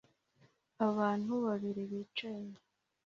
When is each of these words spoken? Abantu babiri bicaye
Abantu 0.87 1.31
babiri 1.45 1.83
bicaye 1.91 2.53